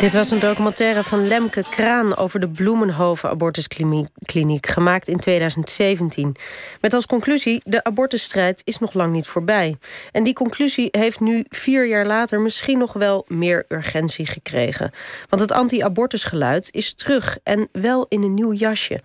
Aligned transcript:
Dit 0.00 0.12
was 0.12 0.30
een 0.30 0.38
documentaire 0.38 1.02
van 1.02 1.26
Lemke 1.26 1.64
Kraan 1.70 2.16
over 2.16 2.40
de 2.40 2.48
Bloemenhoven 2.48 3.30
abortuskliniek, 3.30 4.66
gemaakt 4.66 5.08
in 5.08 5.18
2017. 5.18 6.36
Met 6.80 6.94
als 6.94 7.06
conclusie: 7.06 7.60
de 7.64 7.84
abortusstrijd 7.84 8.62
is 8.64 8.78
nog 8.78 8.92
lang 8.92 9.12
niet 9.12 9.26
voorbij. 9.26 9.76
En 10.12 10.24
die 10.24 10.32
conclusie 10.32 10.88
heeft 10.90 11.20
nu 11.20 11.44
vier 11.48 11.86
jaar 11.86 12.06
later 12.06 12.40
misschien 12.40 12.78
nog 12.78 12.92
wel 12.92 13.24
meer 13.28 13.64
urgentie 13.68 14.26
gekregen. 14.26 14.90
Want 15.28 15.42
het 15.42 15.52
anti-abortusgeluid 15.52 16.68
is 16.72 16.94
terug 16.94 17.38
en 17.42 17.68
wel 17.72 18.06
in 18.08 18.22
een 18.22 18.34
nieuw 18.34 18.52
jasje. 18.52 19.00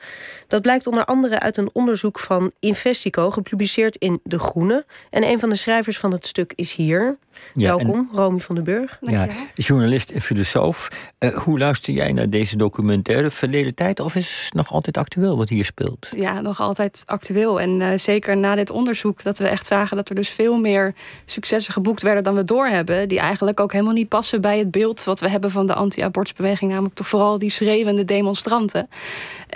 Dat 0.48 0.62
blijkt 0.62 0.88
onder 0.88 1.05
andere 1.05 1.39
uit 1.39 1.57
een 1.57 1.70
onderzoek 1.73 2.20
van 2.20 2.52
Investico, 2.60 3.32
gepubliceerd 3.32 3.96
in 3.96 4.20
De 4.23 4.39
Groene. 4.39 4.86
En 5.10 5.23
een 5.23 5.39
van 5.39 5.50
de 5.50 5.55
schrijvers 5.55 5.98
van 5.98 6.12
het 6.12 6.25
stuk 6.25 6.54
is 6.55 6.73
hier. 6.73 7.18
Welkom, 7.54 8.10
Romy 8.12 8.39
van 8.39 8.55
den 8.55 8.64
Burg. 8.64 8.98
Ja, 9.02 9.28
journalist 9.54 10.10
en 10.10 10.21
filosoof. 10.21 10.83
Uh, 11.20 11.30
hoe 11.34 11.60
luister 11.60 11.94
jij 11.94 12.12
naar 12.12 12.30
deze 12.30 12.58
documentaire 12.58 13.32
verleden 13.32 13.76
tijd? 13.76 14.00
Of 14.00 14.16
is 14.16 14.42
het 14.44 14.54
nog 14.54 14.72
altijd 14.72 14.98
actueel 14.98 15.38
wat 15.38 15.50
hier 15.50 15.66
speelt? 15.66 16.08
Ja, 16.16 16.42
nog 16.42 16.59
altijd 16.59 17.04
actueel. 17.06 17.62
En 17.62 17.80
uh, 17.80 17.90
zeker 17.96 18.38
na 18.38 18.56
dit 18.56 18.70
onderzoek 18.70 19.23
dat 19.23 19.38
we 19.38 19.48
echt 19.48 19.66
zagen 19.68 19.96
dat 19.96 20.09
er 20.09 20.16
dus 20.16 20.30
veel 20.30 20.58
meer 20.58 20.94
successen 21.26 21.73
geboekt 21.73 22.02
werden 22.02 22.23
dan 22.23 22.36
we 22.36 22.44
doorhebben. 22.44 23.08
Die 23.08 23.20
eigenlijk 23.20 23.59
ook 23.59 23.72
helemaal 23.72 23.94
niet 23.94 24.09
passen 24.09 24.42
bij 24.42 24.58
het 24.58 24.72
beeld 24.72 25.04
wat 25.04 25.20
we 25.20 25.30
hebben 25.30 25.52
van 25.52 25.68
de 25.68 25.73
anti-abortusbeweging. 25.73 26.72
Namelijk 26.72 26.95
toch 26.95 27.08
vooral 27.08 27.38
die 27.38 27.50
schreeuwende 27.50 28.06
demonstranten 28.06 28.90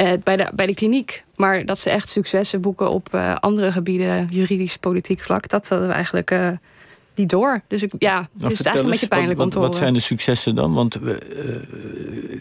uh, 0.02 0.12
bij, 0.24 0.36
de, 0.36 0.52
bij 0.54 0.66
de 0.66 0.74
kliniek. 0.74 1.24
Maar 1.36 1.66
dat 1.66 1.78
ze 1.78 1.90
echt 1.90 2.08
successen 2.08 2.62
boeken 2.62 2.90
op 2.90 3.16
andere 3.40 3.72
gebieden, 3.72 4.28
juridisch, 4.32 4.78
politiek 4.78 5.20
vlak. 5.20 5.48
Dat 5.48 5.70
hadden 5.70 5.88
we 5.88 5.94
eigenlijk 5.94 6.32
die 7.18 7.26
door. 7.26 7.62
Dus 7.68 7.84
ik, 7.84 7.94
ja, 8.00 8.20
het 8.20 8.28
nou, 8.34 8.52
is 8.52 8.62
eigenlijk 8.62 8.84
een 8.84 8.90
beetje 8.90 9.08
pijnlijk 9.08 9.38
wat, 9.38 9.46
om 9.46 9.52
te 9.52 9.58
horen. 9.58 9.72
Wat 9.72 9.82
zijn 9.82 9.94
de 9.94 10.00
successen 10.00 10.56
dan? 10.56 10.74
Want 10.74 11.00
uh, 11.02 11.16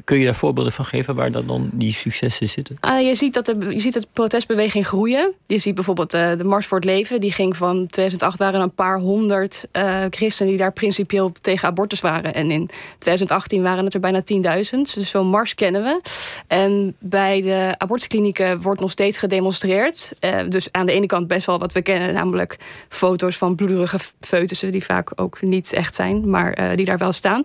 kun 0.05 0.19
je 0.19 0.25
daar 0.25 0.34
voorbeelden 0.34 0.73
van 0.73 0.84
geven 0.84 1.14
waar 1.14 1.31
dan, 1.31 1.70
die 1.73 1.92
successen 1.92 2.48
zitten? 2.48 2.78
Uh, 2.84 3.06
je, 3.06 3.15
ziet 3.15 3.34
dat 3.34 3.47
de, 3.47 3.56
je 3.69 3.78
ziet 3.78 3.92
de 3.92 4.06
protestbeweging 4.12 4.87
groeien. 4.87 5.33
Je 5.47 5.59
ziet 5.59 5.75
bijvoorbeeld 5.75 6.15
uh, 6.15 6.37
de 6.37 6.45
Mars 6.45 6.67
voor 6.67 6.78
het 6.78 6.87
Leven. 6.87 7.20
Die 7.20 7.33
ging 7.33 7.56
van 7.56 7.87
2008 7.87 8.39
waren 8.39 8.61
een 8.61 8.75
paar 8.75 8.98
honderd 8.98 9.69
uh, 9.73 10.05
christenen 10.11 10.50
die 10.50 10.61
daar 10.61 10.73
principieel 10.73 11.33
tegen 11.33 11.69
abortus 11.69 12.00
waren. 12.00 12.34
En 12.34 12.50
in 12.50 12.70
2018 12.98 13.62
waren 13.62 13.84
het 13.84 13.95
er 13.95 14.00
bijna 14.00 14.22
10.000. 14.65 14.70
Dus 14.95 15.11
zo'n 15.11 15.27
Mars 15.27 15.55
kennen 15.55 15.83
we. 15.83 16.00
En 16.47 16.97
bij 16.98 17.41
de 17.43 17.75
abortusklinieken 17.78 18.61
wordt 18.61 18.81
nog 18.81 18.91
steeds 18.91 19.19
gedemonstreerd. 19.19 20.12
dus 20.48 20.72
aan 20.72 20.87
de 20.87 20.93
ene 20.93 21.06
kant 21.06 21.27
best 21.27 21.47
wel 21.47 21.59
wat 21.59 21.72
we 21.72 21.83
kennen, 21.83 22.15
namelijk 22.15 22.56
foto's 22.89 23.37
van 23.37 23.55
bloederige 23.55 23.98
foetussen 24.27 24.72
die 24.72 24.84
vaak 24.84 25.12
ook 25.14 25.42
niet 25.42 25.72
echt 25.72 25.94
zijn, 25.94 26.30
maar 26.30 26.58
uh, 26.60 26.77
die 26.77 26.84
daar 26.84 26.98
wel 26.98 27.12
staan. 27.12 27.44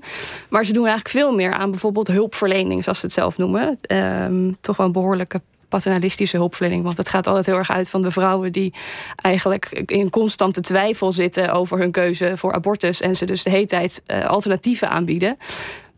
Maar 0.49 0.65
ze 0.65 0.73
doen 0.73 0.85
eigenlijk 0.85 1.15
veel 1.15 1.35
meer 1.35 1.53
aan 1.53 1.71
bijvoorbeeld 1.71 2.07
hulpverlening, 2.07 2.83
zoals 2.83 2.99
ze 2.99 3.05
het 3.05 3.15
zelf 3.15 3.37
noemen. 3.37 3.79
Um, 3.87 4.57
toch 4.61 4.77
wel 4.77 4.85
een 4.85 4.91
behoorlijke 4.91 5.41
paternalistische 5.71 6.37
hulpverlening. 6.37 6.83
Want 6.83 6.97
het 6.97 7.09
gaat 7.09 7.27
altijd 7.27 7.45
heel 7.45 7.57
erg 7.57 7.71
uit 7.71 7.89
van 7.89 8.01
de 8.01 8.11
vrouwen 8.11 8.51
die 8.51 8.73
eigenlijk 9.15 9.65
in 9.85 10.09
constante 10.09 10.61
twijfel 10.61 11.11
zitten 11.11 11.53
over 11.53 11.79
hun 11.79 11.91
keuze 11.91 12.37
voor 12.37 12.53
abortus. 12.53 13.01
En 13.01 13.15
ze 13.15 13.25
dus 13.25 13.43
de 13.43 13.49
hele 13.49 13.65
tijd 13.65 14.01
uh, 14.05 14.25
alternatieven 14.25 14.89
aanbieden. 14.89 15.37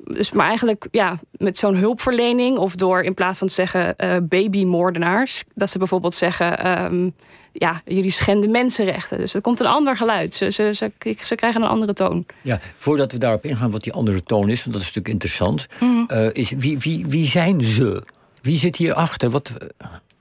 Dus 0.03 0.31
maar 0.31 0.47
eigenlijk 0.47 0.87
ja, 0.91 1.19
met 1.31 1.57
zo'n 1.57 1.75
hulpverlening 1.75 2.57
of 2.57 2.75
door 2.75 3.01
in 3.01 3.13
plaats 3.13 3.37
van 3.37 3.47
te 3.47 3.53
zeggen 3.53 3.95
uh, 3.97 4.15
babymoordenaars, 4.23 5.43
dat 5.55 5.69
ze 5.69 5.77
bijvoorbeeld 5.77 6.13
zeggen. 6.15 6.81
Um, 6.83 7.15
ja, 7.53 7.81
jullie 7.85 8.11
schenden 8.11 8.51
mensenrechten. 8.51 9.17
Dus 9.17 9.33
er 9.33 9.41
komt 9.41 9.59
een 9.59 9.65
ander 9.65 9.97
geluid. 9.97 10.33
Ze, 10.33 10.51
ze, 10.51 10.73
ze, 10.73 10.91
ze, 11.23 11.35
krijgen 11.35 11.61
een 11.61 11.67
andere 11.67 11.93
toon. 11.93 12.25
Ja, 12.41 12.59
voordat 12.75 13.11
we 13.11 13.17
daarop 13.17 13.45
ingaan 13.45 13.71
wat 13.71 13.83
die 13.83 13.93
andere 13.93 14.23
toon 14.23 14.49
is, 14.49 14.59
want 14.59 14.73
dat 14.73 14.81
is 14.81 14.93
natuurlijk 14.93 15.13
interessant. 15.13 15.67
Mm 15.79 16.07
is, 16.33 16.51
wie, 16.57 16.79
wie, 16.79 17.05
wie 17.07 17.27
zijn 17.27 17.63
ze? 17.63 18.03
Wie 18.41 18.57
zit 18.57 18.75
hierachter? 18.75 19.29
Wat... 19.29 19.53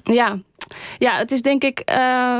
Ja. 0.02 0.38
Ja, 0.98 1.16
het 1.16 1.30
is 1.30 1.42
denk 1.42 1.64
ik 1.64 1.82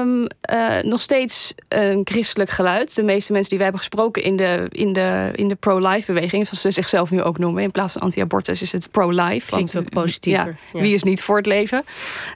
um, 0.01 0.27
uh, 0.53 0.79
nog 0.83 1.01
steeds 1.01 1.55
een 1.69 2.01
christelijk 2.05 2.51
geluid. 2.51 2.95
De 2.95 3.03
meeste 3.03 3.33
mensen 3.33 3.51
die 3.51 3.59
wij 3.59 3.69
hebben 3.69 3.87
gesproken 3.87 4.23
in 4.23 4.37
de, 4.37 4.67
in 4.69 4.93
de, 4.93 5.31
in 5.34 5.49
de 5.49 5.55
pro-life 5.55 6.12
beweging, 6.12 6.47
zoals 6.47 6.61
ze 6.61 6.71
zichzelf 6.71 7.11
nu 7.11 7.23
ook 7.23 7.39
noemen, 7.39 7.62
in 7.62 7.71
plaats 7.71 7.93
van 7.93 8.03
anti-abortus 8.03 8.62
is 8.62 8.73
het 8.73 8.91
pro-life. 8.91 9.51
Klinkt 9.51 9.77
ook 9.77 9.91
positiever. 9.91 10.59
Ja, 10.73 10.81
Wie 10.81 10.95
is 10.95 11.03
niet 11.03 11.23
voor 11.23 11.37
het 11.37 11.47
leven? 11.47 11.84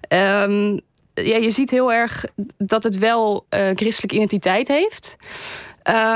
Um, 0.08 0.80
ja, 1.14 1.36
je 1.36 1.50
ziet 1.50 1.70
heel 1.70 1.92
erg 1.92 2.24
dat 2.58 2.82
het 2.82 2.98
wel 2.98 3.46
uh, 3.50 3.60
christelijke 3.74 4.14
identiteit 4.14 4.68
heeft. 4.68 5.16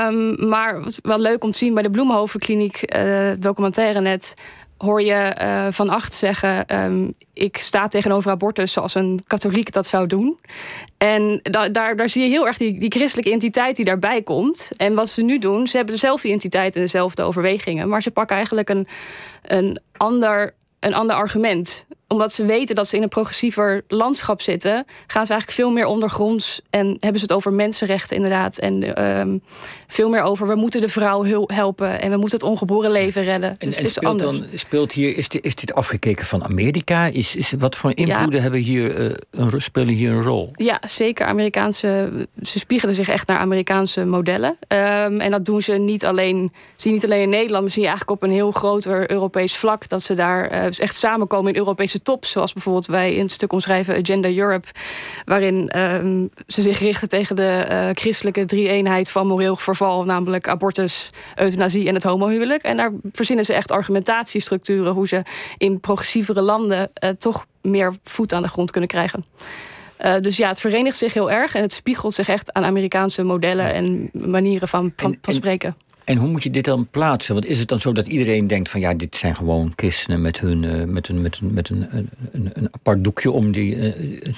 Um, 0.07 0.47
maar 0.49 0.83
wat 0.83 0.99
wel 1.01 1.19
leuk 1.19 1.43
om 1.43 1.51
te 1.51 1.57
zien 1.57 1.73
bij 1.73 1.83
de 1.83 1.89
Bloemhovenkliniek, 1.89 2.95
uh, 2.95 3.29
documentaire 3.39 4.01
net, 4.01 4.33
hoor 4.81 5.01
je 5.01 5.35
uh, 5.41 5.67
Van 5.69 5.89
Acht 5.89 6.13
zeggen: 6.13 6.81
um, 6.83 7.13
Ik 7.33 7.57
sta 7.57 7.87
tegenover 7.87 8.31
abortus 8.31 8.71
zoals 8.71 8.95
een 8.95 9.23
katholiek 9.27 9.71
dat 9.71 9.87
zou 9.87 10.07
doen. 10.07 10.39
En 10.97 11.39
da 11.43 11.69
daar, 11.69 11.95
daar 11.95 12.09
zie 12.09 12.23
je 12.23 12.29
heel 12.29 12.47
erg 12.47 12.57
die, 12.57 12.79
die 12.79 12.91
christelijke 12.91 13.29
identiteit 13.29 13.75
die 13.75 13.85
daarbij 13.85 14.21
komt. 14.21 14.69
En 14.75 14.93
wat 14.93 15.09
ze 15.09 15.21
nu 15.21 15.39
doen, 15.39 15.67
ze 15.67 15.75
hebben 15.75 15.93
dezelfde 15.93 16.27
identiteit 16.27 16.75
en 16.75 16.81
dezelfde 16.81 17.23
overwegingen, 17.23 17.89
maar 17.89 18.01
ze 18.01 18.11
pakken 18.11 18.35
eigenlijk 18.35 18.69
een, 18.69 18.87
een 19.41 19.81
ander 19.97 20.53
een 20.81 20.93
ander 20.93 21.15
argument. 21.15 21.85
Omdat 22.11 22.31
ze 22.31 22.45
weten 22.45 22.75
dat 22.75 22.87
ze 22.87 22.95
in 22.95 23.01
een 23.01 23.07
progressiever 23.07 23.83
landschap 23.87 24.41
zitten, 24.41 24.85
gaan 25.07 25.25
ze 25.25 25.31
eigenlijk 25.31 25.51
veel 25.61 25.71
meer 25.71 25.85
ondergronds 25.85 26.61
en 26.69 26.87
hebben 26.87 27.19
ze 27.19 27.25
het 27.25 27.33
over 27.33 27.53
mensenrechten 27.53 28.15
inderdaad. 28.15 28.57
En 28.57 29.03
um, 29.19 29.41
veel 29.87 30.09
meer 30.09 30.21
over 30.21 30.47
we 30.47 30.55
moeten 30.55 30.81
de 30.81 30.89
vrouw 30.89 31.25
helpen 31.47 32.01
en 32.01 32.11
we 32.11 32.17
moeten 32.17 32.37
het 32.37 32.47
ongeboren 32.47 32.91
leven 32.91 33.23
redden. 33.23 33.49
En, 33.49 33.67
dus 33.67 33.75
het 33.75 33.85
is 33.85 33.93
speelt, 33.93 34.19
dan, 34.19 34.45
speelt 34.53 34.91
hier, 34.91 35.17
is, 35.17 35.29
dit, 35.29 35.45
is 35.45 35.55
dit 35.55 35.73
afgekeken 35.73 36.25
van 36.25 36.43
Amerika? 36.43 37.05
Is, 37.05 37.35
is, 37.35 37.51
wat 37.57 37.75
voor 37.75 37.91
invloeden 37.95 38.35
ja. 38.35 38.41
hebben 38.41 38.59
hier, 38.59 38.99
uh, 38.99 39.11
een, 39.31 39.61
spelen 39.61 39.93
hier 39.93 40.11
een 40.11 40.23
rol? 40.23 40.51
Ja, 40.55 40.81
zeker. 40.87 41.25
Amerikaanse, 41.25 42.09
ze 42.41 42.59
spiegelen 42.59 42.95
zich 42.95 43.09
echt 43.09 43.27
naar 43.27 43.37
Amerikaanse 43.37 44.05
modellen. 44.05 44.57
Um, 44.67 45.19
en 45.19 45.31
dat 45.31 45.45
doen 45.45 45.61
ze 45.61 45.73
niet 45.73 46.05
alleen, 46.05 46.51
zie 46.75 46.91
niet 46.91 47.05
alleen 47.05 47.21
in 47.21 47.29
Nederland, 47.29 47.63
maar 47.63 47.71
zie 47.71 47.81
je 47.81 47.87
eigenlijk 47.87 48.21
op 48.21 48.27
een 48.27 48.35
heel 48.35 48.51
groter 48.51 49.11
Europees 49.11 49.55
vlak 49.55 49.89
dat 49.89 50.01
ze 50.01 50.13
daar 50.13 50.51
uh, 50.51 50.65
echt 50.65 50.95
samenkomen 50.95 51.51
in 51.51 51.57
Europese 51.57 52.00
top. 52.03 52.25
Zoals 52.25 52.53
bijvoorbeeld 52.53 52.85
wij 52.85 53.13
in 53.13 53.21
het 53.21 53.31
stuk 53.31 53.53
omschrijven 53.53 53.95
Agenda 53.95 54.29
Europe. 54.29 54.67
Waarin 55.25 55.79
um, 55.79 56.29
ze 56.47 56.61
zich 56.61 56.79
richten 56.79 57.09
tegen 57.09 57.35
de 57.35 57.67
uh, 57.69 57.89
christelijke 57.91 58.45
drie-eenheid 58.45 59.09
van 59.09 59.27
moreel 59.27 59.55
verval. 59.55 60.03
Namelijk 60.03 60.47
abortus, 60.47 61.09
euthanasie 61.35 61.87
en 61.87 61.93
het 61.93 62.03
homohuwelijk. 62.03 62.63
En 62.63 62.77
daar 62.77 62.91
verzinnen 63.11 63.45
ze 63.45 63.53
echt 63.53 63.71
argumentatiestructuren. 63.71 64.93
Hoe 64.93 65.07
ze 65.07 65.21
in 65.57 65.79
progressievere 65.79 66.41
landen 66.41 66.91
uh, 67.03 67.09
toch 67.09 67.45
meer 67.61 67.95
voet 68.03 68.33
aan 68.33 68.41
de 68.41 68.47
grond 68.47 68.71
kunnen 68.71 68.89
krijgen. 68.89 69.23
Uh, 70.05 70.15
dus 70.21 70.37
ja, 70.37 70.47
het 70.47 70.59
verenigt 70.59 70.97
zich 70.97 71.13
heel 71.13 71.31
erg 71.31 71.55
en 71.55 71.61
het 71.61 71.73
spiegelt 71.73 72.13
zich 72.13 72.29
echt 72.29 72.53
aan 72.53 72.63
Amerikaanse 72.63 73.23
modellen 73.23 73.73
en 73.73 74.09
manieren 74.13 74.67
van, 74.67 74.93
van, 74.95 75.17
van 75.21 75.33
spreken. 75.33 75.69
En 75.69 75.90
hoe 76.05 76.27
moet 76.27 76.43
je 76.43 76.49
dit 76.49 76.65
dan 76.65 76.87
plaatsen? 76.91 77.33
Want 77.33 77.45
is 77.45 77.59
het 77.59 77.67
dan 77.67 77.79
zo 77.79 77.91
dat 77.91 78.07
iedereen 78.07 78.47
denkt 78.47 78.69
van 78.69 78.79
ja, 78.79 78.93
dit 78.93 79.15
zijn 79.15 79.35
gewoon 79.35 79.73
christenen 79.75 80.21
met, 80.21 80.39
hun, 80.39 80.63
uh, 80.63 80.83
met, 80.83 81.07
een, 81.07 81.21
met, 81.21 81.39
een, 81.41 81.53
met 81.53 81.69
een, 81.69 81.87
een, 82.31 82.49
een 82.53 82.67
apart 82.71 83.03
doekje 83.03 83.31
om 83.31 83.51
die, 83.51 83.75
uh, 83.75 83.83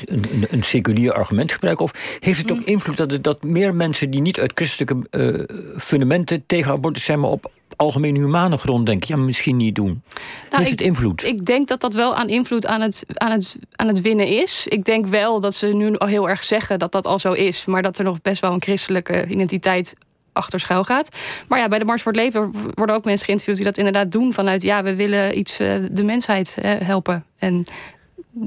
een, 0.05 0.47
een, 0.49 0.63
seculier 0.63 1.13
argument 1.13 1.47
te 1.47 1.53
gebruiken? 1.53 1.85
Of 1.85 2.17
heeft 2.19 2.41
het 2.41 2.51
ook 2.51 2.57
mm. 2.57 2.65
invloed 2.65 2.97
dat, 2.97 3.23
dat 3.23 3.43
meer 3.43 3.75
mensen 3.75 4.09
die 4.09 4.21
niet 4.21 4.39
uit 4.39 4.51
christelijke 4.55 4.95
uh, 5.11 5.57
fundamenten 5.77 6.43
tegen 6.45 6.71
abortus 6.71 7.05
zijn, 7.05 7.19
maar 7.19 7.29
op 7.29 7.51
algemeen 7.75 8.15
humane 8.15 8.57
grond 8.57 8.85
denken, 8.85 9.17
ja, 9.17 9.23
misschien 9.23 9.57
niet 9.57 9.75
doen. 9.75 10.03
Nou, 10.49 10.63
Heeft 10.63 10.71
het 10.71 10.81
invloed? 10.81 11.23
Ik 11.23 11.45
denk 11.45 11.67
dat 11.67 11.81
dat 11.81 11.93
wel 11.93 12.15
aan 12.15 12.29
invloed 12.29 12.65
aan 12.65 12.81
het, 12.81 13.05
aan, 13.13 13.31
het, 13.31 13.57
aan 13.75 13.87
het 13.87 14.01
winnen 14.01 14.27
is. 14.27 14.67
Ik 14.67 14.83
denk 14.85 15.07
wel 15.07 15.39
dat 15.39 15.53
ze 15.53 15.67
nu 15.67 15.97
al 15.97 16.07
heel 16.07 16.29
erg 16.29 16.43
zeggen 16.43 16.79
dat 16.79 16.91
dat 16.91 17.05
al 17.05 17.19
zo 17.19 17.31
is, 17.31 17.65
maar 17.65 17.81
dat 17.81 17.97
er 17.97 18.03
nog 18.03 18.21
best 18.21 18.41
wel 18.41 18.51
een 18.51 18.61
christelijke 18.61 19.25
identiteit 19.27 19.93
achter 20.33 20.59
schuil 20.59 20.83
gaat. 20.83 21.09
Maar 21.47 21.59
ja, 21.59 21.67
bij 21.67 21.79
de 21.79 21.85
Mars 21.85 22.01
voor 22.01 22.11
het 22.11 22.21
Leven 22.21 22.51
worden 22.73 22.95
ook 22.95 23.05
mensen 23.05 23.25
geïnterviewd 23.25 23.57
die 23.57 23.65
dat 23.65 23.77
inderdaad 23.77 24.11
doen 24.11 24.33
vanuit 24.33 24.61
ja, 24.61 24.83
we 24.83 24.95
willen 24.95 25.37
iets 25.37 25.59
uh, 25.59 25.75
de 25.91 26.03
mensheid 26.03 26.57
uh, 26.61 26.71
helpen. 26.79 27.25
En 27.37 27.65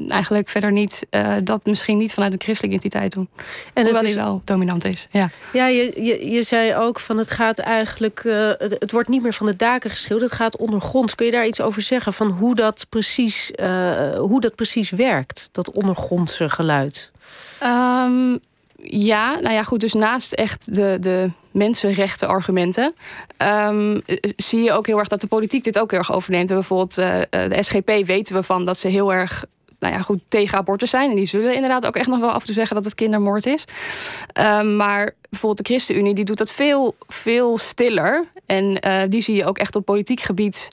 eigenlijk 0.09 0.49
verder 0.49 0.73
niet 0.73 1.07
uh, 1.11 1.35
dat 1.43 1.67
misschien 1.67 1.99
niet 1.99 2.15
vanuit 2.15 2.33
een 2.33 2.41
christelijke 2.41 2.77
identiteit 2.77 3.13
doen. 3.13 3.29
En 3.73 3.83
Hoewel 3.83 4.03
die 4.03 4.15
wel 4.15 4.43
dominant 4.45 4.85
is. 4.85 5.09
Ja, 5.11 5.31
ja 5.53 5.67
je, 5.67 6.05
je, 6.05 6.31
je 6.31 6.43
zei 6.43 6.75
ook 6.75 7.01
van 7.01 7.19
het 7.19 7.31
gaat 7.31 7.59
eigenlijk. 7.59 8.25
Uh, 8.25 8.49
het, 8.59 8.77
het, 8.79 8.93
wordt 8.93 9.09
niet 9.09 9.23
meer 9.23 9.33
van 9.33 9.47
de 9.47 9.57
daken 9.57 9.91
geschilderd, 9.91 10.31
het 10.31 10.41
gaat 10.41 10.57
ondergronds. 10.57 11.15
Kun 11.15 11.27
je 11.27 11.33
daar 11.33 11.47
iets 11.47 11.61
over 11.61 11.83
zeggen 11.83 12.13
van 12.13 12.29
hoe 12.29 12.55
dat 12.55 12.87
precies, 12.89 13.53
uh, 13.57 14.17
hoe 14.19 14.41
dat 14.41 14.55
precies 14.55 14.91
werkt, 14.91 15.49
dat 15.53 15.71
ondergrondse 15.71 16.49
geluid? 16.49 17.13
Um, 17.63 18.39
ja, 18.83 19.41
nou 19.41 19.55
ja, 19.55 19.63
goed. 19.63 19.81
Dus 19.81 19.93
naast 19.93 20.33
echt 20.33 20.75
de, 20.75 20.97
de 21.01 21.31
mensenrechten 21.51 22.29
argumenten, 22.29 22.95
um, 23.69 24.01
zie 24.37 24.63
je 24.63 24.73
ook 24.73 24.87
heel 24.87 24.99
erg 24.99 25.09
dat 25.09 25.21
de 25.21 25.27
politiek 25.27 25.65
dit 25.65 25.79
ook 25.79 25.91
heel 25.91 25.99
erg 25.99 26.13
overneemt. 26.13 26.49
Bijvoorbeeld 26.49 26.99
uh, 26.99 27.21
de 27.31 27.63
SGP 27.63 28.07
weten 28.07 28.35
we 28.35 28.43
van 28.43 28.65
dat 28.65 28.79
ze 28.79 28.89
heel 28.89 29.13
erg 29.13 29.45
nou 29.81 29.95
ja, 29.95 30.01
goed 30.01 30.21
tegen 30.29 30.59
abortus 30.59 30.91
zijn. 30.91 31.11
En 31.11 31.17
die 31.17 31.27
zullen 31.27 31.55
inderdaad 31.55 31.87
ook 31.87 31.97
echt 31.97 32.09
nog 32.09 32.21
wel 32.21 32.31
af 32.31 32.41
en 32.41 32.47
toe 32.47 32.55
zeggen 32.55 32.77
dat 32.77 32.85
het 32.85 32.95
kindermoord 32.95 33.47
is. 33.47 33.65
Ehm, 34.33 34.77
maar 34.77 35.15
bijvoorbeeld 35.31 35.67
de 35.67 35.73
ChristenUnie 35.73 36.15
die 36.15 36.25
doet 36.25 36.39
dat 36.39 36.53
veel, 36.53 36.97
veel 37.07 37.59
stiller. 37.59 38.25
En 38.47 38.79
uh, 38.87 39.03
die 39.09 39.21
zie 39.21 39.37
je 39.37 39.45
ook 39.45 39.59
echt 39.59 39.77
op 39.77 39.85
politiek 39.85 40.21
gebied. 40.21 40.69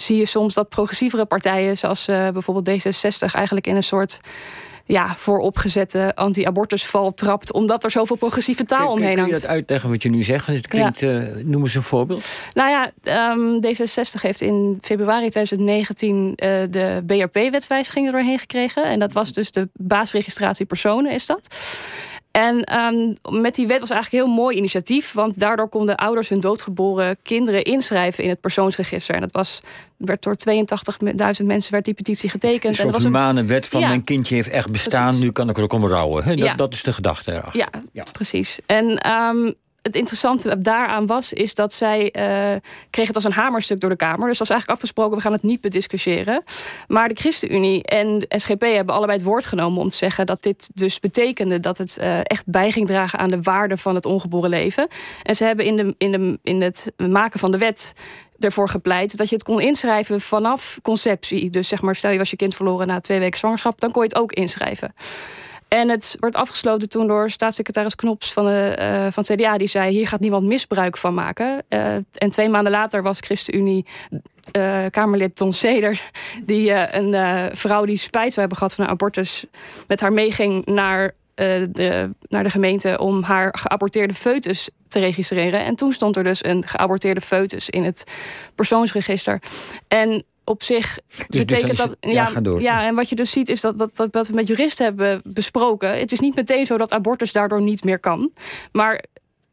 Zie 0.00 0.16
je 0.16 0.24
soms 0.24 0.54
dat 0.54 0.68
progressievere 0.68 1.24
partijen, 1.24 1.76
zoals 1.76 2.08
uh, 2.08 2.28
bijvoorbeeld 2.28 2.68
D66, 2.68 3.34
eigenlijk 3.34 3.66
in 3.66 3.76
een 3.76 3.82
soort 3.82 4.20
ja, 4.88 5.14
vooropgezette 5.16 6.14
anti-abortusval 6.14 7.14
trapt, 7.14 7.52
omdat 7.52 7.84
er 7.84 7.90
zoveel 7.90 8.16
progressieve 8.16 8.64
taal 8.64 8.92
omheen 8.92 9.06
hangt. 9.06 9.22
Kun 9.22 9.34
je 9.34 9.40
dat 9.40 9.50
uitleggen 9.50 9.90
wat 9.90 10.02
je 10.02 10.10
nu 10.10 10.22
zegt? 10.22 10.46
Het 10.46 10.66
klinkt, 10.66 11.00
ja. 11.00 11.12
uh, 11.12 11.44
noem 11.44 11.62
eens 11.62 11.74
een 11.74 11.82
voorbeeld. 11.82 12.24
Nou 12.52 12.70
ja, 12.70 12.90
um, 13.32 13.60
D66 13.66 14.20
heeft 14.20 14.40
in 14.40 14.78
februari 14.80 15.30
2019 15.30 16.16
uh, 16.16 16.34
de 16.70 17.02
BRP-wetswijziging 17.06 18.10
doorheen 18.10 18.38
gekregen. 18.38 18.84
En 18.84 18.98
dat 18.98 19.12
was 19.12 19.32
dus 19.32 19.50
de 19.50 19.68
baasregistratie 19.72 20.66
personen, 20.66 21.12
is 21.12 21.26
dat. 21.26 21.56
En 22.38 22.78
um, 22.78 23.16
met 23.40 23.54
die 23.54 23.66
wet 23.66 23.80
was 23.80 23.90
eigenlijk 23.90 24.22
een 24.22 24.28
heel 24.30 24.42
mooi 24.42 24.56
initiatief. 24.56 25.12
Want 25.12 25.38
daardoor 25.38 25.68
konden 25.68 25.96
ouders 25.96 26.28
hun 26.28 26.40
doodgeboren 26.40 27.16
kinderen 27.22 27.64
inschrijven 27.64 28.24
in 28.24 28.30
het 28.30 28.40
persoonsregister. 28.40 29.14
En 29.14 29.20
dat 29.20 29.32
was, 29.32 29.60
werd 29.96 30.22
door 30.22 30.36
82.000 31.40 31.44
mensen 31.44 31.72
werd 31.72 31.84
die 31.84 31.94
petitie 31.94 32.30
getekend. 32.30 32.64
Een 32.64 32.74
soort 32.74 32.86
en 32.86 32.92
dat 32.92 33.02
humane 33.02 33.44
wet 33.44 33.68
van 33.68 33.80
ja. 33.80 33.88
mijn 33.88 34.04
kindje 34.04 34.34
heeft 34.34 34.48
echt 34.48 34.70
bestaan. 34.70 35.06
Precies. 35.06 35.24
Nu 35.24 35.32
kan 35.32 35.48
ik 35.48 35.56
er 35.56 35.62
ook 35.62 35.72
om 35.72 35.86
rouwen. 35.86 36.26
Dat, 36.26 36.38
ja. 36.38 36.54
dat 36.54 36.72
is 36.72 36.82
de 36.82 36.92
gedachte 36.92 37.32
erachter. 37.32 37.60
Ja, 37.60 37.68
ja. 37.92 38.04
precies. 38.12 38.58
En 38.66 39.10
um, 39.10 39.54
het 39.88 39.96
interessante 39.96 40.60
daaraan 40.60 41.06
was, 41.06 41.32
is 41.32 41.54
dat 41.54 41.72
zij 41.72 42.00
uh, 42.16 42.60
kreeg 42.90 43.06
het 43.06 43.14
als 43.14 43.24
een 43.24 43.32
hamerstuk 43.32 43.80
door 43.80 43.90
de 43.90 43.96
Kamer. 43.96 44.28
Dus 44.28 44.38
dat 44.38 44.48
was 44.48 44.50
eigenlijk 44.50 44.80
afgesproken, 44.80 45.16
we 45.16 45.22
gaan 45.22 45.32
het 45.32 45.42
niet 45.42 45.60
bediscussiëren. 45.60 46.42
Maar 46.86 47.08
de 47.08 47.14
ChristenUnie 47.14 47.82
en 47.82 48.24
SGP 48.28 48.60
hebben 48.60 48.94
allebei 48.94 49.18
het 49.18 49.26
woord 49.26 49.44
genomen 49.44 49.80
om 49.80 49.88
te 49.88 49.96
zeggen 49.96 50.26
dat 50.26 50.42
dit 50.42 50.70
dus 50.74 50.98
betekende 50.98 51.60
dat 51.60 51.78
het 51.78 51.98
uh, 52.02 52.18
echt 52.22 52.42
bij 52.46 52.70
ging 52.70 52.86
dragen 52.86 53.18
aan 53.18 53.30
de 53.30 53.42
waarde 53.42 53.76
van 53.76 53.94
het 53.94 54.04
ongeboren 54.04 54.50
leven. 54.50 54.88
En 55.22 55.34
ze 55.34 55.44
hebben 55.44 55.64
in, 55.64 55.76
de, 55.76 55.94
in, 55.98 56.12
de, 56.12 56.38
in 56.42 56.62
het 56.62 56.92
maken 56.96 57.40
van 57.40 57.50
de 57.50 57.58
wet 57.58 57.92
ervoor 58.38 58.68
gepleit 58.68 59.16
dat 59.16 59.28
je 59.28 59.34
het 59.34 59.44
kon 59.44 59.60
inschrijven 59.60 60.20
vanaf 60.20 60.78
conceptie. 60.82 61.50
Dus 61.50 61.68
zeg 61.68 61.82
maar, 61.82 61.96
stel 61.96 62.10
je 62.10 62.18
was 62.18 62.30
je 62.30 62.36
kind 62.36 62.54
verloren 62.54 62.86
na 62.86 63.00
twee 63.00 63.18
weken 63.18 63.38
zwangerschap, 63.38 63.80
dan 63.80 63.90
kon 63.90 64.02
je 64.02 64.08
het 64.08 64.18
ook 64.18 64.32
inschrijven. 64.32 64.94
En 65.68 65.88
het 65.88 66.16
wordt 66.20 66.36
afgesloten 66.36 66.88
toen 66.88 67.06
door 67.06 67.30
staatssecretaris 67.30 67.94
Knops 67.94 68.32
van, 68.32 68.44
de, 68.44 68.76
uh, 68.80 69.12
van 69.12 69.24
het 69.26 69.32
CDA. 69.32 69.56
Die 69.56 69.66
zei, 69.66 69.90
hier 69.90 70.08
gaat 70.08 70.20
niemand 70.20 70.46
misbruik 70.46 70.96
van 70.96 71.14
maken. 71.14 71.62
Uh, 71.68 71.94
en 71.94 72.30
twee 72.30 72.48
maanden 72.48 72.72
later 72.72 73.02
was 73.02 73.18
ChristenUnie 73.20 73.86
uh, 74.56 74.84
Kamerlid 74.90 75.36
Ton 75.36 75.52
Seder... 75.52 76.10
die 76.44 76.94
een 76.94 77.56
vrouw 77.56 77.84
die 77.84 77.96
spijt 77.96 78.32
zou 78.32 78.40
hebben 78.40 78.56
gehad 78.56 78.74
van 78.74 78.84
een 78.84 78.90
abortus... 78.90 79.44
met 79.86 80.00
haar 80.00 80.12
meeging 80.12 80.66
naar, 80.66 81.14
de, 81.34 82.10
naar 82.28 82.42
de 82.42 82.50
gemeente... 82.50 82.98
om 82.98 83.22
haar 83.22 83.54
geaborteerde 83.58 84.14
foetus 84.14 84.70
te 84.88 84.98
registreren. 84.98 85.64
En 85.64 85.74
toen 85.74 85.92
stond 85.92 86.16
er 86.16 86.22
dus 86.22 86.44
een 86.44 86.66
geaborteerde 86.66 87.20
foetus 87.20 87.70
in 87.70 87.84
het 87.84 88.04
persoonsregister. 88.54 89.40
En 89.88 90.24
op 90.48 90.62
zich 90.62 90.98
dus, 91.08 91.44
betekent 91.44 91.68
dus 91.68 91.76
dat. 91.76 91.96
Ja, 92.00 92.28
Ja, 92.34 92.40
door. 92.40 92.60
ja, 92.60 92.86
en 92.86 92.94
wat 92.94 93.08
je 93.08 93.14
dus 93.14 93.30
ziet 93.30 93.48
is 93.48 93.60
dat, 93.60 93.78
dat, 93.78 93.96
dat 93.96 94.08
wat 94.14 94.28
we 94.28 94.34
met 94.34 94.46
juristen 94.46 94.84
hebben 94.84 95.20
besproken. 95.24 95.98
Het 95.98 96.12
is 96.12 96.20
niet 96.20 96.34
meteen 96.34 96.66
zo 96.66 96.76
dat 96.76 96.92
abortus 96.92 97.32
daardoor 97.32 97.62
niet 97.62 97.84
meer 97.84 97.98
kan. 97.98 98.32
Maar 98.72 99.04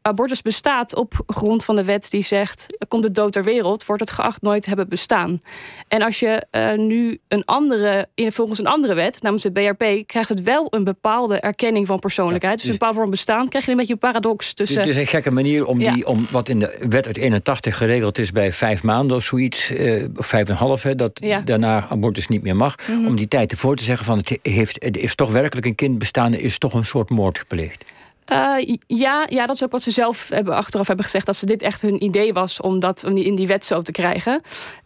abortus 0.06 0.42
bestaat 0.42 0.94
op 0.94 1.14
grond 1.26 1.64
van 1.64 1.76
de 1.76 1.84
wet 1.84 2.10
die 2.10 2.22
zegt: 2.22 2.66
komt 2.88 3.02
de 3.02 3.10
dood 3.10 3.32
ter 3.32 3.44
wereld, 3.44 3.86
wordt 3.86 4.02
het 4.02 4.10
geacht 4.10 4.42
nooit 4.42 4.66
hebben 4.66 4.88
bestaan. 4.88 5.40
En 5.88 6.02
als 6.02 6.20
je 6.20 6.46
uh, 6.50 6.72
nu 6.74 7.18
een 7.28 7.44
andere, 7.44 8.08
in, 8.14 8.32
volgens 8.32 8.58
een 8.58 8.66
andere 8.66 8.94
wet, 8.94 9.22
namens 9.22 9.42
de 9.42 9.52
BRP, 9.52 10.06
krijgt 10.06 10.28
het 10.28 10.42
wel 10.42 10.66
een 10.70 10.84
bepaalde 10.84 11.40
erkenning 11.40 11.86
van 11.86 11.98
persoonlijkheid. 11.98 12.60
Ja, 12.60 12.64
dus, 12.64 12.64
dus 12.64 12.72
een 12.72 12.78
bepaalde 12.78 12.98
vorm 12.98 13.10
bestaan, 13.10 13.48
krijg 13.48 13.64
je 13.64 13.70
een 13.70 13.76
beetje 13.76 13.92
een 13.92 13.98
paradox 13.98 14.54
tussen. 14.54 14.76
Dus 14.76 14.86
het 14.86 14.94
is 14.94 15.00
een 15.00 15.08
gekke 15.08 15.30
manier 15.30 15.66
om, 15.66 15.78
die, 15.78 15.96
ja. 15.96 16.04
om 16.04 16.26
wat 16.30 16.48
in 16.48 16.58
de 16.58 16.86
wet 16.88 17.06
uit 17.06 17.16
81 17.16 17.76
geregeld 17.76 18.18
is 18.18 18.32
bij 18.32 18.52
vijf 18.52 18.82
maanden 18.82 19.16
of 19.16 19.24
zoiets, 19.24 19.70
uh, 19.70 20.04
of 20.16 20.26
vijf 20.26 20.44
en 20.44 20.50
een 20.50 20.56
half, 20.56 20.82
hè, 20.82 20.94
dat 20.94 21.10
ja. 21.14 21.40
daarna 21.40 21.86
abortus 21.88 22.28
niet 22.28 22.42
meer 22.42 22.56
mag, 22.56 22.76
mm 22.76 22.84
Mhm. 22.86 22.98
-hmm. 22.98 23.06
om 23.06 23.16
die 23.16 23.28
tijd 23.28 23.52
ervoor 23.52 23.76
te 23.76 23.84
zeggen 23.84 24.06
van 24.06 24.18
het, 24.18 24.38
heeft, 24.42 24.84
het 24.84 24.96
is 24.96 25.14
toch 25.14 25.32
werkelijk 25.32 25.66
een 25.66 25.74
kind 25.74 25.98
bestaan, 25.98 26.34
is 26.34 26.58
toch 26.58 26.74
een 26.74 26.84
soort 26.84 27.10
moord 27.10 27.38
gepleegd. 27.38 27.84
Uh, 28.32 28.76
ja, 28.86 29.26
ja, 29.28 29.46
dat 29.46 29.54
is 29.54 29.64
ook 29.64 29.70
wat 29.72 29.82
ze 29.82 29.90
zelf 29.90 30.28
hebben, 30.28 30.54
achteraf 30.54 30.86
hebben 30.86 31.04
gezegd. 31.04 31.26
Dat 31.26 31.36
ze 31.36 31.46
dit 31.46 31.62
echt 31.62 31.82
hun 31.82 32.04
idee 32.04 32.32
was 32.32 32.60
om 32.60 32.80
dat 32.80 33.04
in 33.04 33.34
die 33.34 33.46
wet 33.46 33.64
zo 33.64 33.82
te 33.82 33.92
krijgen. 33.92 34.40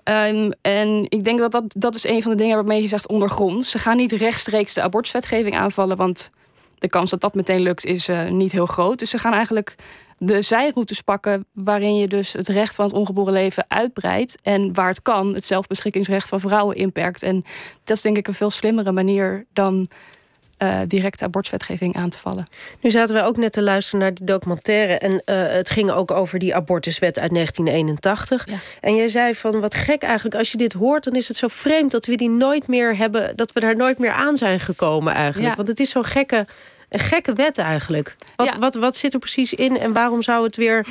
Um, 0.05 0.53
en 0.61 1.07
ik 1.09 1.25
denk 1.25 1.39
dat, 1.39 1.53
dat 1.53 1.65
dat 1.69 1.95
is 1.95 2.05
een 2.05 2.23
van 2.23 2.31
de 2.31 2.37
dingen 2.37 2.57
waarmee 2.57 2.83
je 2.83 2.89
zegt 2.89 3.09
ondergronds. 3.09 3.71
Ze 3.71 3.79
gaan 3.79 3.97
niet 3.97 4.13
rechtstreeks 4.13 4.75
de 4.75 4.83
abortuswetgeving 4.83 5.57
aanvallen. 5.57 5.97
Want 5.97 6.31
de 6.79 6.89
kans 6.89 7.11
dat 7.11 7.21
dat 7.21 7.35
meteen 7.35 7.61
lukt 7.61 7.85
is 7.85 8.09
uh, 8.09 8.25
niet 8.25 8.53
heel 8.53 8.67
groot. 8.67 8.99
Dus 8.99 9.11
ze 9.11 9.19
gaan 9.19 9.33
eigenlijk 9.33 9.75
de 10.19 10.43
zijroutes 10.43 11.01
pakken 11.01 11.47
waarin 11.53 11.97
je 11.97 12.09
dus 12.09 12.33
het 12.33 12.49
recht 12.49 12.75
van 12.75 12.85
het 12.85 12.95
ongeboren 12.95 13.33
leven 13.33 13.65
uitbreidt. 13.69 14.39
En 14.43 14.75
waar 14.75 14.89
het 14.89 15.03
kan, 15.03 15.35
het 15.35 15.45
zelfbeschikkingsrecht 15.45 16.29
van 16.29 16.41
vrouwen 16.41 16.77
inperkt. 16.77 17.23
En 17.23 17.45
dat 17.85 17.97
is 17.97 18.03
denk 18.03 18.17
ik 18.17 18.29
een 18.29 18.35
veel 18.35 18.51
slimmere 18.51 18.93
manier 18.93 19.47
dan 19.53 19.89
uh, 20.63 20.79
directe 20.87 21.25
abortuswetgeving 21.25 21.97
aan 21.97 22.11
te 22.11 22.19
vallen. 22.19 22.49
Nu 22.81 22.91
zaten 22.91 23.15
we 23.15 23.23
ook 23.23 23.37
net 23.37 23.53
te 23.53 23.63
luisteren 23.63 24.01
naar 24.01 24.15
die 24.15 24.25
documentaire. 24.25 24.99
En 24.99 25.13
uh, 25.13 25.19
het 25.53 25.71
ging 25.71 25.91
ook 25.91 26.11
over 26.11 26.39
die 26.39 26.55
abortuswet 26.55 27.19
uit 27.19 27.33
1981. 27.35 28.47
Ja. 28.49 28.57
En 28.81 28.95
jij 28.95 29.09
zei 29.09 29.35
van 29.35 29.61
wat 29.61 29.75
gek 29.75 30.03
eigenlijk. 30.03 30.37
Als 30.37 30.51
je 30.51 30.57
dit 30.57 30.73
hoort, 30.73 31.05
dan 31.05 31.15
is 31.15 31.29
het 31.29 31.37
zo 31.37 31.47
vreemd 31.49 31.91
dat 31.91 32.07
we 32.07 32.17
die 32.17 32.31
nooit 32.31 32.67
meer 32.67 32.97
hebben. 32.97 33.37
Dat 33.37 33.53
we 33.53 33.61
daar 33.61 33.77
nooit 33.77 33.99
meer 33.99 34.13
aan 34.13 34.37
zijn 34.37 34.61
gekomen 34.61 35.13
eigenlijk. 35.13 35.51
Ja. 35.51 35.57
Want 35.57 35.69
het 35.69 35.81
is 35.81 35.91
zo'n 35.91 36.05
gekke, 36.05 36.47
een 36.89 36.99
gekke 36.99 37.33
wet 37.33 37.59
eigenlijk. 37.59 38.17
Wat, 38.37 38.47
ja. 38.53 38.59
wat, 38.59 38.75
wat 38.75 38.97
zit 38.97 39.13
er 39.13 39.19
precies 39.19 39.55
in 39.55 39.79
en 39.79 39.93
waarom 39.93 40.23
zou 40.23 40.45
het 40.45 40.57
weer 40.57 40.87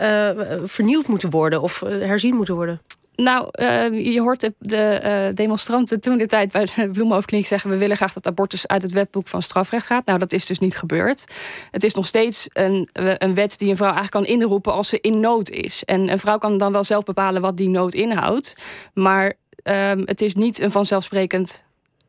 uh, 0.00 0.30
vernieuwd 0.64 1.06
moeten 1.06 1.30
worden 1.30 1.62
of 1.62 1.80
herzien 1.80 2.34
moeten 2.34 2.54
worden? 2.54 2.80
Nou, 3.22 3.48
uh, 3.60 4.12
je 4.12 4.20
hoort 4.20 4.50
de, 4.58 5.00
uh, 5.04 5.34
demonstranten 5.34 6.00
toen 6.00 6.18
de 6.18 6.26
tijd 6.26 6.52
bij 6.52 6.64
de 6.64 6.90
Bloemenhoofdkliniek 6.90 7.46
zeggen... 7.46 7.70
we 7.70 7.76
willen 7.76 7.96
graag 7.96 8.12
dat 8.12 8.26
abortus 8.26 8.66
uit 8.66 8.82
het 8.82 8.92
wetboek 8.92 9.28
van 9.28 9.42
strafrecht 9.42 9.86
gaat. 9.86 10.06
Nou, 10.06 10.18
dat 10.18 10.32
is 10.32 10.46
dus 10.46 10.58
niet 10.58 10.76
gebeurd. 10.76 11.24
Het 11.70 11.84
is 11.84 11.94
nog 11.94 12.06
steeds 12.06 12.46
een, 12.48 12.88
een 12.92 13.34
wet 13.34 13.58
die 13.58 13.68
een 13.68 13.76
vrouw 13.76 13.94
eigenlijk 13.94 14.26
kan 14.26 14.34
inroepen 14.34 14.72
als 14.72 14.88
ze 14.88 15.00
in 15.00 15.20
nood 15.20 15.50
is. 15.50 15.84
En 15.84 16.10
een 16.10 16.18
vrouw 16.18 16.38
kan 16.38 16.58
dan 16.58 16.72
wel 16.72 16.84
zelf 16.84 17.04
bepalen 17.04 17.42
wat 17.42 17.56
die 17.56 17.68
nood 17.68 17.94
inhoudt. 17.94 18.54
Maar 18.94 19.34
um, 19.64 20.02
het 20.04 20.20
is 20.20 20.34
niet 20.34 20.60
een 20.60 20.70
vanzelfsprekend 20.70 21.64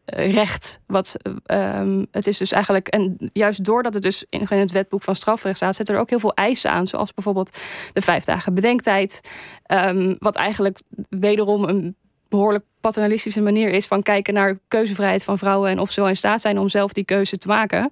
recht. 0.05 0.79
Wat, 0.87 1.15
um, 1.45 2.05
het 2.11 2.27
is 2.27 2.37
dus 2.37 2.51
eigenlijk, 2.51 2.87
en 2.87 3.15
juist 3.33 3.63
doordat 3.63 3.93
het 3.93 4.03
dus 4.03 4.25
in 4.29 4.47
het 4.47 4.71
wetboek 4.71 5.03
van 5.03 5.15
strafrecht 5.15 5.55
staat, 5.55 5.75
zitten 5.75 5.95
er 5.95 6.01
ook 6.01 6.09
heel 6.09 6.19
veel 6.19 6.33
eisen 6.33 6.71
aan, 6.71 6.87
zoals 6.87 7.13
bijvoorbeeld 7.13 7.57
de 7.93 8.01
vijf 8.01 8.23
dagen 8.23 8.53
bedenktijd. 8.53 9.29
Um, 9.67 10.15
wat 10.19 10.35
eigenlijk 10.35 10.81
wederom 11.09 11.63
een 11.63 11.95
behoorlijk 12.29 12.63
paternalistische 12.81 13.41
manier 13.41 13.69
is 13.69 13.87
van 13.87 14.03
kijken 14.03 14.33
naar 14.33 14.59
keuzevrijheid 14.67 15.23
van 15.23 15.37
vrouwen 15.37 15.69
en 15.69 15.79
of 15.79 15.91
ze 15.91 15.99
wel 15.99 16.09
in 16.09 16.15
staat 16.15 16.41
zijn 16.41 16.59
om 16.59 16.69
zelf 16.69 16.93
die 16.93 17.05
keuze 17.05 17.37
te 17.37 17.47
maken. 17.47 17.91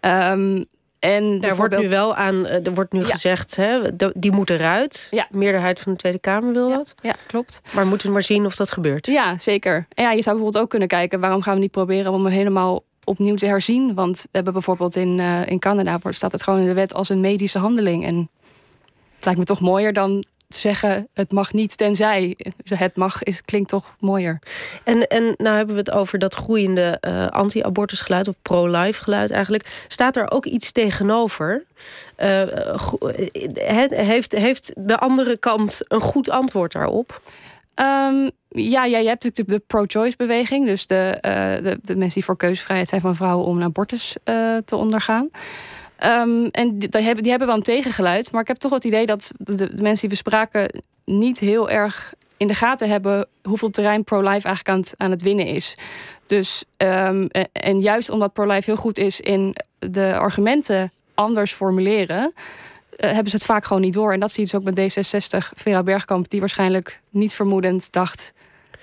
Um, 0.00 0.64
en 1.02 1.38
er 1.40 1.56
wordt 1.56 1.78
nu 1.78 1.88
wel 1.88 2.14
aan, 2.14 2.46
er 2.46 2.74
wordt 2.74 2.92
nu 2.92 3.00
ja. 3.00 3.06
gezegd, 3.06 3.56
hè, 3.56 3.80
die 4.12 4.32
moet 4.32 4.50
eruit. 4.50 5.08
Ja. 5.10 5.26
De 5.30 5.36
meerderheid 5.36 5.80
van 5.80 5.92
de 5.92 5.98
Tweede 5.98 6.18
Kamer 6.18 6.52
wil 6.52 6.68
ja. 6.68 6.76
dat. 6.76 6.94
Ja, 7.00 7.14
klopt. 7.26 7.60
Maar 7.74 7.86
moeten 7.86 8.06
we 8.06 8.12
maar 8.12 8.22
zien 8.22 8.46
of 8.46 8.56
dat 8.56 8.70
gebeurt. 8.70 9.06
Ja, 9.06 9.38
zeker. 9.38 9.86
En 9.94 10.04
ja, 10.04 10.12
je 10.12 10.22
zou 10.22 10.34
bijvoorbeeld 10.36 10.64
ook 10.64 10.70
kunnen 10.70 10.88
kijken, 10.88 11.20
waarom 11.20 11.42
gaan 11.42 11.54
we 11.54 11.60
niet 11.60 11.70
proberen 11.70 12.12
om 12.12 12.24
het 12.24 12.34
helemaal 12.34 12.82
opnieuw 13.04 13.34
te 13.34 13.46
herzien? 13.46 13.94
Want 13.94 14.20
we 14.22 14.28
hebben 14.32 14.52
bijvoorbeeld 14.52 14.96
in, 14.96 15.18
uh, 15.18 15.46
in 15.46 15.58
Canada 15.58 15.98
staat 16.10 16.32
het 16.32 16.42
gewoon 16.42 16.60
in 16.60 16.66
de 16.66 16.74
wet 16.74 16.94
als 16.94 17.08
een 17.08 17.20
medische 17.20 17.58
handeling. 17.58 18.06
En 18.06 18.30
het 19.14 19.24
lijkt 19.24 19.38
me 19.38 19.44
toch 19.44 19.60
mooier 19.60 19.92
dan 19.92 20.24
zeggen 20.54 21.08
het 21.12 21.32
mag 21.32 21.52
niet 21.52 21.76
tenzij. 21.76 22.36
Het 22.64 22.96
mag 22.96 23.22
is, 23.22 23.42
klinkt 23.42 23.68
toch 23.68 23.94
mooier. 23.98 24.38
En, 24.84 25.06
en 25.06 25.34
nou 25.36 25.56
hebben 25.56 25.74
we 25.74 25.80
het 25.80 25.90
over 25.90 26.18
dat 26.18 26.34
groeiende 26.34 26.98
uh, 27.08 27.26
anti-abortus 27.26 28.00
geluid 28.00 28.28
of 28.28 28.34
pro-life 28.42 29.02
geluid 29.02 29.30
eigenlijk. 29.30 29.84
Staat 29.88 30.16
er 30.16 30.30
ook 30.30 30.46
iets 30.46 30.72
tegenover? 30.72 31.64
Uh, 32.18 32.42
heeft, 33.90 34.32
heeft 34.32 34.72
de 34.76 34.98
andere 34.98 35.36
kant 35.36 35.80
een 35.88 36.00
goed 36.00 36.30
antwoord 36.30 36.72
daarop? 36.72 37.20
Um, 37.74 38.30
ja, 38.48 38.84
ja, 38.84 38.98
je 38.98 39.08
hebt 39.08 39.24
natuurlijk 39.24 39.58
de 39.58 39.64
pro-choice 39.66 40.16
beweging. 40.16 40.66
Dus 40.66 40.86
de, 40.86 41.18
uh, 41.20 41.64
de, 41.64 41.78
de, 41.82 41.96
mensen 41.96 42.14
die 42.14 42.24
voor 42.24 42.36
keuzevrijheid 42.36 42.88
zijn 42.88 43.00
van 43.00 43.14
vrouwen 43.14 43.46
om 43.46 43.56
een 43.56 43.62
abortus 43.62 44.16
te 44.64 44.76
ondergaan. 44.76 45.30
Um, 46.04 46.46
en 46.46 46.78
die, 46.78 46.88
hebben, 46.90 47.22
die 47.22 47.30
hebben 47.30 47.48
wel 47.48 47.56
een 47.56 47.62
tegengeluid. 47.62 48.32
Maar 48.32 48.40
ik 48.40 48.48
heb 48.48 48.56
toch 48.56 48.72
het 48.72 48.84
idee 48.84 49.06
dat 49.06 49.32
de, 49.38 49.70
mensen 49.74 50.00
die 50.00 50.08
we 50.08 50.14
spraken 50.14 50.82
niet 51.04 51.38
heel 51.38 51.70
erg 51.70 52.14
in 52.36 52.46
de 52.46 52.54
gaten 52.54 52.88
hebben 52.88 53.26
hoeveel 53.42 53.70
terrein 53.70 54.04
pro-life 54.04 54.46
eigenlijk 54.46 54.68
aan 54.68 54.78
het, 54.78 54.94
aan 54.96 55.10
het 55.10 55.22
winnen 55.22 55.46
is. 55.46 55.76
Dus, 56.26 56.64
um, 56.76 57.26
en, 57.26 57.48
en 57.52 57.80
juist 57.80 58.10
omdat 58.10 58.32
pro-life 58.32 58.70
heel 58.70 58.80
goed 58.80 58.98
is 58.98 59.20
in 59.20 59.56
de 59.78 60.16
argumenten 60.16 60.92
anders 61.14 61.52
formuleren, 61.52 62.32
uh, 62.34 63.10
hebben 63.10 63.30
ze 63.30 63.36
het 63.36 63.44
vaak 63.44 63.64
gewoon 63.64 63.82
niet 63.82 63.92
door. 63.92 64.12
En 64.12 64.20
dat 64.20 64.32
zie 64.32 64.44
je 64.44 64.50
dus 64.50 64.60
ook 64.60 64.74
met 64.74 64.80
D66, 64.80 65.48
Vera 65.54 65.82
Bergkamp, 65.82 66.30
die 66.30 66.40
waarschijnlijk 66.40 67.00
niet 67.10 67.34
vermoedend 67.34 67.92
dacht. 67.92 68.32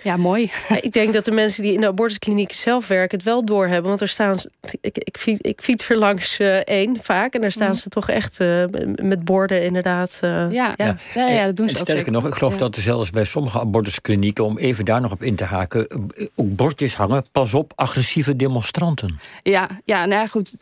Ja, 0.01 0.17
mooi. 0.17 0.51
ik 0.81 0.93
denk 0.93 1.13
dat 1.13 1.25
de 1.25 1.31
mensen 1.31 1.63
die 1.63 1.73
in 1.73 1.81
de 1.81 1.87
abortuskliniek 1.87 2.51
zelf 2.51 2.87
werken 2.87 3.17
het 3.17 3.25
wel 3.25 3.45
doorhebben. 3.45 3.89
Want 3.89 4.01
er 4.01 4.07
staan, 4.07 4.35
ik, 4.81 4.97
ik, 4.97 5.17
fiets, 5.17 5.39
ik 5.41 5.61
fiets 5.61 5.89
er 5.89 5.97
langs 5.97 6.39
uh, 6.39 6.55
één 6.55 6.97
vaak. 7.01 7.33
En 7.33 7.41
daar 7.41 7.51
staan 7.51 7.69
mhm. 7.69 7.77
ze 7.77 7.89
toch 7.89 8.09
echt 8.09 8.39
uh, 8.39 8.63
met 8.95 9.23
borden 9.23 9.63
inderdaad. 9.63 10.19
Uh, 10.23 10.29
ja, 10.29 10.73
ja. 10.75 10.97
ja. 11.13 11.27
ja, 11.27 11.45
dat 11.45 11.55
doen 11.55 11.69
ze 11.69 11.75
en 11.75 11.81
sterker 11.81 12.11
nog, 12.11 12.27
ik 12.27 12.33
geloof 12.33 12.57
dat 12.57 12.75
er 12.75 12.81
zelfs 12.81 13.09
bij 13.09 13.23
sommige 13.23 13.59
abortusklinieken... 13.59 14.45
om 14.45 14.57
even 14.57 14.85
daar 14.85 15.01
nog 15.01 15.11
op 15.11 15.23
in 15.23 15.35
te 15.35 15.43
haken, 15.43 15.87
ook 16.35 16.55
bordjes 16.55 16.95
hangen... 16.95 17.25
pas 17.31 17.53
op, 17.53 17.71
agressieve 17.75 18.35
demonstranten. 18.35 19.19
Ja, 19.43 19.69
ja 19.85 20.05
nou 20.05 20.21
ja, 20.21 20.27
goed. 20.27 20.55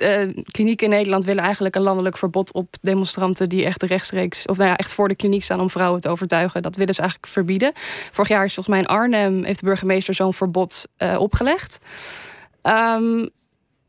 klinieken 0.52 0.86
in 0.86 0.94
Nederland 0.94 1.26
willen 1.26 1.44
eigenlijk 1.44 1.76
een 1.76 1.82
landelijk 1.82 2.18
verbod 2.18 2.52
op 2.52 2.76
demonstranten... 2.82 3.50
die 3.50 3.66
echt 3.66 3.84
rechtstreeks, 3.84 4.46
of 4.46 4.58
nou 4.58 4.70
ja, 4.70 4.76
echt 4.78 4.92
voor 4.92 5.08
de 5.08 5.16
kliniek 5.16 5.44
staan 5.44 5.60
om 5.60 5.70
vrouwen 5.70 6.02
te 6.02 6.10
overtuigen. 6.10 6.62
Dat 6.62 6.76
willen 6.76 6.94
ze 6.94 7.02
eigenlijk 7.02 7.32
verbieden. 7.32 7.72
Vorig 8.12 8.30
jaar 8.30 8.46
is 8.46 8.54
volgens 8.54 8.76
mij 8.76 8.86
in 8.86 9.00
Arnhem 9.00 9.27
heeft 9.34 9.60
de 9.60 9.66
burgemeester 9.66 10.14
zo'n 10.14 10.34
verbod 10.34 10.88
uh, 10.98 11.20
opgelegd. 11.20 11.80
Um, 12.64 13.30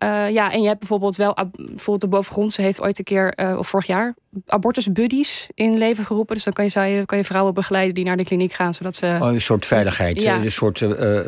uh, 0.03 0.31
ja, 0.31 0.53
en 0.53 0.61
je 0.61 0.67
hebt 0.67 0.79
bijvoorbeeld 0.79 1.17
wel, 1.17 1.35
bijvoorbeeld 1.57 2.01
de 2.01 2.09
Bovengrondse 2.09 2.63
heeft 2.63 2.81
ooit 2.81 2.99
een 2.99 3.05
keer, 3.05 3.33
uh, 3.41 3.59
of 3.59 3.69
vorig 3.69 3.87
jaar, 3.87 4.15
abortusbuddies 4.47 5.49
in 5.55 5.79
leven 5.79 6.05
geroepen. 6.05 6.35
Dus 6.35 6.45
dan 6.45 6.53
kan 6.53 6.65
je, 6.65 6.81
je, 6.81 7.07
kan 7.07 7.19
je 7.19 7.25
vrouwen 7.25 7.55
begeleiden 7.55 7.95
die 7.95 8.05
naar 8.05 8.17
de 8.17 8.25
kliniek 8.25 8.53
gaan, 8.53 8.75
zodat 8.75 8.97
ze. 8.97 9.19
Oh, 9.21 9.33
een 9.33 9.41
soort 9.41 9.67
veiligheid, 9.67 10.23
ja. 10.23 10.35
een 10.35 10.51
soort 10.51 10.81
uh, 10.81 11.21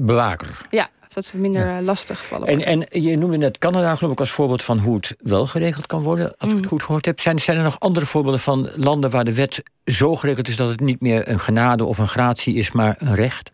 bewaker. 0.00 0.66
Ja, 0.70 0.88
zodat 1.10 1.24
ze 1.24 1.36
minder 1.36 1.82
lastig 1.82 2.26
vallen. 2.26 2.46
En, 2.46 2.86
en 2.90 3.02
je 3.02 3.16
noemde 3.16 3.36
net 3.36 3.58
Canada, 3.58 3.94
geloof 3.94 4.12
ik, 4.12 4.20
als 4.20 4.30
voorbeeld 4.30 4.62
van 4.62 4.78
hoe 4.78 4.96
het 4.96 5.16
wel 5.18 5.46
geregeld 5.46 5.86
kan 5.86 6.02
worden, 6.02 6.24
als 6.38 6.48
ik 6.48 6.56
het 6.56 6.64
mm. 6.64 6.68
goed 6.68 6.82
gehoord 6.82 7.04
heb. 7.04 7.20
Zijn, 7.20 7.38
zijn 7.38 7.56
er 7.56 7.62
nog 7.62 7.80
andere 7.80 8.06
voorbeelden 8.06 8.40
van 8.40 8.68
landen 8.76 9.10
waar 9.10 9.24
de 9.24 9.34
wet 9.34 9.62
zo 9.84 10.16
geregeld 10.16 10.48
is 10.48 10.56
dat 10.56 10.68
het 10.68 10.80
niet 10.80 11.00
meer 11.00 11.28
een 11.28 11.40
genade 11.40 11.84
of 11.84 11.98
een 11.98 12.08
gratie 12.08 12.54
is, 12.54 12.72
maar 12.72 12.96
een 12.98 13.14
recht? 13.14 13.50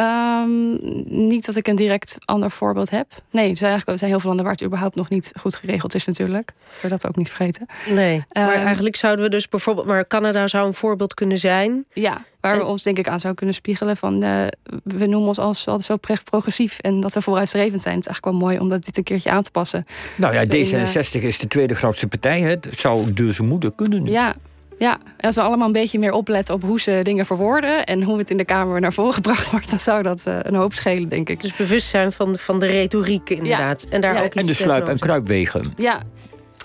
Um, 0.00 0.78
niet 1.04 1.46
dat 1.46 1.56
ik 1.56 1.68
een 1.68 1.76
direct 1.76 2.16
ander 2.24 2.50
voorbeeld 2.50 2.90
heb. 2.90 3.06
Nee, 3.30 3.50
er 3.50 3.56
zijn, 3.56 3.70
eigenlijk, 3.70 3.86
er 3.86 3.98
zijn 3.98 4.10
heel 4.10 4.20
veel 4.20 4.28
landen 4.28 4.44
waar 4.44 4.54
het 4.54 4.64
überhaupt 4.64 4.94
nog 4.94 5.08
niet 5.08 5.32
goed 5.40 5.54
geregeld 5.54 5.94
is 5.94 6.04
natuurlijk. 6.04 6.52
Voor 6.58 6.88
dat 6.88 7.06
ook 7.06 7.16
niet 7.16 7.28
vergeten. 7.28 7.66
Nee, 7.88 8.24
maar 8.32 8.54
ehm, 8.54 8.66
eigenlijk 8.66 8.96
zouden 8.96 9.24
we 9.24 9.30
dus 9.30 9.48
bijvoorbeeld... 9.48 9.86
maar 9.86 10.06
Canada 10.06 10.46
zou 10.46 10.66
een 10.66 10.74
voorbeeld 10.74 11.14
kunnen 11.14 11.38
zijn. 11.38 11.84
Ja, 11.92 12.24
waar 12.40 12.56
we 12.56 12.64
ons 12.64 12.82
denk 12.82 12.98
ik 12.98 13.06
aan 13.06 13.20
zouden 13.20 13.34
kunnen 13.34 13.54
spiegelen. 13.54 13.96
Van, 13.96 14.24
uh, 14.24 14.46
we 14.84 15.06
noemen 15.06 15.28
ons 15.28 15.38
als 15.38 15.66
altijd 15.66 16.00
zo 16.02 16.20
progressief 16.24 16.78
en 16.78 17.00
dat 17.00 17.14
we 17.14 17.22
vooruitstrevend 17.22 17.82
zijn. 17.82 17.94
Het 17.94 18.06
is 18.06 18.10
eigenlijk 18.10 18.38
wel 18.38 18.48
mooi 18.48 18.60
om 18.60 18.68
dat 18.68 18.84
dit 18.84 18.96
een 18.96 19.02
keertje 19.02 19.30
aan 19.30 19.42
te 19.42 19.50
passen. 19.50 19.86
Nou 20.16 20.34
ja, 20.34 20.44
dus 20.44 20.72
D66 20.72 21.22
is 21.22 21.38
de 21.38 21.48
tweede 21.48 21.74
grootste 21.74 22.06
partij. 22.06 22.40
Het 22.40 22.68
zou 22.70 23.12
dus 23.12 23.40
moeder 23.40 23.72
kunnen. 23.72 24.04
Ja, 24.04 24.34
ja, 24.78 24.98
als 25.20 25.34
we 25.34 25.40
allemaal 25.40 25.66
een 25.66 25.72
beetje 25.72 25.98
meer 25.98 26.12
opletten 26.12 26.54
op 26.54 26.62
hoe 26.62 26.80
ze 26.80 27.00
dingen 27.02 27.26
verwoorden 27.26 27.84
en 27.84 28.02
hoe 28.02 28.18
het 28.18 28.30
in 28.30 28.36
de 28.36 28.44
Kamer 28.44 28.80
naar 28.80 28.92
voren 28.92 29.14
gebracht 29.20 29.50
wordt, 29.50 29.70
dan 29.70 29.78
zou 29.78 30.02
dat 30.02 30.24
uh, 30.28 30.38
een 30.42 30.54
hoop 30.54 30.72
schelen, 30.72 31.08
denk 31.08 31.28
ik. 31.28 31.40
Dus 31.40 31.56
bewustzijn 31.56 32.12
van 32.12 32.32
de, 32.32 32.38
van 32.38 32.58
de 32.58 32.66
retoriek, 32.66 33.30
inderdaad. 33.30 33.86
En, 33.90 34.00
daar 34.00 34.24
ook 34.24 34.34
en 34.34 34.46
de 34.46 34.54
sluip- 34.54 34.88
en 34.88 34.98
kruipwegen. 34.98 35.72
Ja, 35.76 36.02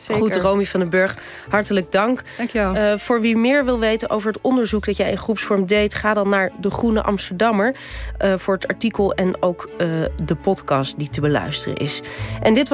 Zeker. 0.03 0.21
Goed, 0.21 0.35
Romy 0.35 0.65
van 0.65 0.79
den 0.79 0.89
Burg, 0.89 1.17
hartelijk 1.49 1.91
dank. 1.91 2.21
Dankjewel. 2.37 2.75
Uh, 2.75 2.97
voor 2.97 3.21
wie 3.21 3.37
meer 3.37 3.65
wil 3.65 3.79
weten 3.79 4.09
over 4.09 4.31
het 4.31 4.41
onderzoek 4.41 4.85
dat 4.85 4.97
jij 4.97 5.11
in 5.11 5.17
groepsvorm 5.17 5.65
deed... 5.65 5.95
ga 5.95 6.13
dan 6.13 6.29
naar 6.29 6.51
De 6.61 6.69
Groene 6.69 7.03
Amsterdammer 7.03 7.75
uh, 8.21 8.33
voor 8.37 8.53
het 8.53 8.67
artikel... 8.67 9.13
en 9.13 9.41
ook 9.41 9.69
uh, 9.71 9.87
de 10.25 10.35
podcast 10.35 10.97
die 10.97 11.09
te 11.09 11.21
beluisteren 11.21 11.77
is. 11.77 12.01
En 12.41 12.53
dit 12.53 12.69